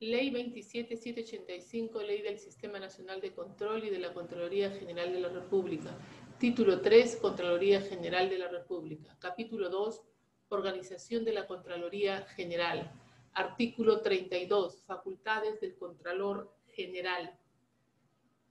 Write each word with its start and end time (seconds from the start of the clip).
Ley 0.00 0.30
27785, 0.30 2.02
Ley 2.02 2.20
del 2.20 2.38
Sistema 2.38 2.78
Nacional 2.78 3.22
de 3.22 3.32
Control 3.32 3.82
y 3.82 3.88
de 3.88 3.98
la 3.98 4.12
Contraloría 4.12 4.70
General 4.70 5.10
de 5.10 5.20
la 5.20 5.30
República. 5.30 5.96
Título 6.38 6.82
3, 6.82 7.16
Contraloría 7.16 7.80
General 7.80 8.28
de 8.28 8.36
la 8.36 8.48
República. 8.48 9.16
Capítulo 9.18 9.70
2, 9.70 10.02
Organización 10.50 11.24
de 11.24 11.32
la 11.32 11.46
Contraloría 11.46 12.26
General. 12.36 12.92
Artículo 13.32 14.02
32, 14.02 14.82
Facultades 14.86 15.62
del 15.62 15.74
Contralor 15.76 16.54
General. 16.72 17.34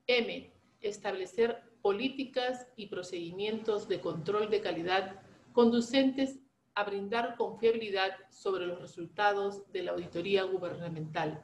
M. 0.07 0.51
Establecer 0.81 1.61
políticas 1.83 2.67
y 2.75 2.87
procedimientos 2.87 3.87
de 3.87 4.01
control 4.01 4.49
de 4.49 4.61
calidad 4.61 5.21
conducentes 5.53 6.39
a 6.75 6.83
brindar 6.83 7.35
confiabilidad 7.37 8.11
sobre 8.29 8.67
los 8.67 8.79
resultados 8.79 9.71
de 9.71 9.83
la 9.83 9.91
auditoría 9.91 10.43
gubernamental. 10.43 11.43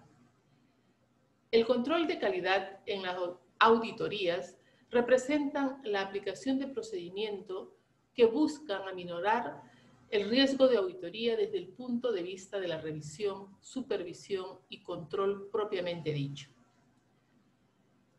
El 1.51 1.65
control 1.65 2.07
de 2.07 2.19
calidad 2.19 2.79
en 2.85 3.01
las 3.01 3.17
auditorías 3.59 4.57
representan 4.89 5.81
la 5.83 6.01
aplicación 6.01 6.59
de 6.59 6.67
procedimientos 6.67 7.69
que 8.13 8.25
buscan 8.25 8.87
aminorar 8.87 9.61
el 10.09 10.29
riesgo 10.29 10.67
de 10.67 10.77
auditoría 10.77 11.37
desde 11.37 11.57
el 11.57 11.69
punto 11.69 12.11
de 12.11 12.23
vista 12.23 12.59
de 12.59 12.67
la 12.67 12.81
revisión, 12.81 13.55
supervisión 13.61 14.59
y 14.67 14.83
control 14.83 15.49
propiamente 15.49 16.11
dicho. 16.11 16.49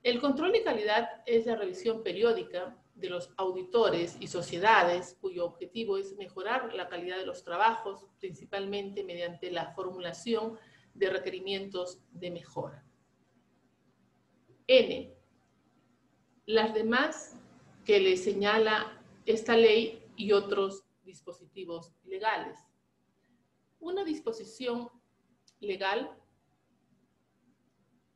El 0.02 0.18
control 0.18 0.52
de 0.52 0.62
calidad 0.62 1.22
es 1.26 1.44
la 1.44 1.56
revisión 1.56 2.02
periódica 2.02 2.81
de 2.94 3.08
los 3.08 3.30
auditores 3.36 4.16
y 4.20 4.28
sociedades 4.28 5.16
cuyo 5.20 5.46
objetivo 5.46 5.96
es 5.96 6.16
mejorar 6.16 6.74
la 6.74 6.88
calidad 6.88 7.16
de 7.16 7.26
los 7.26 7.42
trabajos, 7.42 8.06
principalmente 8.18 9.02
mediante 9.02 9.50
la 9.50 9.72
formulación 9.74 10.58
de 10.94 11.10
requerimientos 11.10 12.00
de 12.12 12.30
mejora. 12.30 12.84
N. 14.66 15.14
Las 16.46 16.74
demás 16.74 17.36
que 17.84 17.98
le 17.98 18.16
señala 18.16 19.02
esta 19.26 19.56
ley 19.56 20.04
y 20.16 20.32
otros 20.32 20.84
dispositivos 21.04 21.92
legales. 22.04 22.58
Una 23.80 24.04
disposición 24.04 24.88
legal 25.60 26.16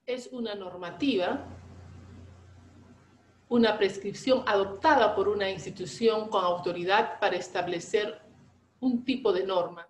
es 0.07 0.29
una 0.29 0.55
normativa 0.55 1.56
una 3.49 3.79
prescripción 3.79 4.43
adoptada 4.47 5.15
por 5.15 5.29
una 5.29 5.51
institución 5.51 6.29
con 6.29 6.45
autoridad 6.45 7.21
para 7.21 7.37
establecer 7.37 8.21
un 8.81 9.05
tipo 9.05 9.33
de 9.33 9.45
norma 9.45 9.89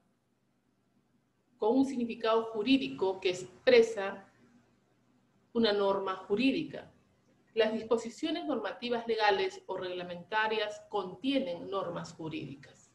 con 1.58 1.76
un 1.76 1.86
significado 1.86 2.44
jurídico 2.44 3.20
que 3.20 3.30
expresa 3.30 4.28
una 5.52 5.72
norma 5.72 6.16
jurídica. 6.16 6.92
Las 7.54 7.72
disposiciones 7.72 8.44
normativas 8.44 9.06
legales 9.06 9.62
o 9.66 9.76
reglamentarias 9.76 10.82
contienen 10.90 11.70
normas 11.70 12.12
jurídicas. 12.12 12.92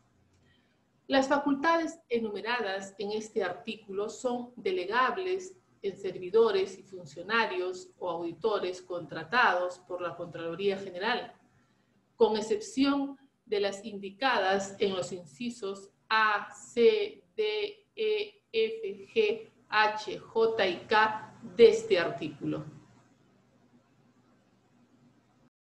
Las 1.07 1.27
facultades 1.27 1.99
enumeradas 2.07 2.93
en 2.99 3.11
este 3.11 3.43
artículo 3.43 4.09
son 4.09 4.53
delegables 4.55 5.57
en 5.81 5.97
servidores 5.97 6.77
y 6.77 6.83
funcionarios 6.83 7.89
o 7.97 8.09
auditores 8.09 8.81
contratados 8.81 9.79
por 9.79 10.01
la 10.01 10.15
Contraloría 10.15 10.77
General, 10.77 11.33
con 12.15 12.37
excepción 12.37 13.17
de 13.45 13.59
las 13.59 13.83
indicadas 13.83 14.75
en 14.79 14.95
los 14.95 15.11
incisos 15.11 15.89
A, 16.07 16.53
C, 16.53 17.23
D, 17.35 17.87
E, 17.95 18.43
F, 18.51 19.07
G, 19.13 19.51
H, 19.69 20.19
J 20.19 20.67
y 20.67 20.77
K 20.87 21.39
de 21.55 21.69
este 21.69 21.99
artículo. 21.99 22.80